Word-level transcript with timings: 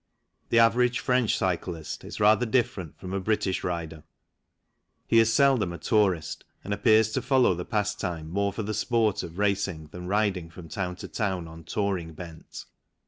The 0.49 0.57
average 0.57 0.97
French 0.99 1.37
cyclist 1.37 2.03
is 2.03 2.19
rather 2.19 2.47
different 2.47 2.97
from 2.97 3.13
a 3.13 3.19
British 3.19 3.63
rider; 3.63 4.01
he 5.05 5.19
is 5.19 5.31
seldom 5.31 5.71
a 5.71 5.77
tourist 5.77 6.43
and 6.63 6.73
appears 6.73 7.11
to 7.11 7.21
follow 7.21 7.53
the 7.53 7.65
pastime 7.65 8.27
more 8.31 8.51
for 8.51 8.63
the 8.63 8.73
sport 8.73 9.21
of 9.21 9.37
racing 9.37 9.89
than 9.91 10.07
riding 10.07 10.49
from 10.49 10.69
town 10.69 10.95
to 10.95 11.07
town 11.07 11.47
on 11.47 11.65
touring 11.65 12.13
bent. 12.13 12.65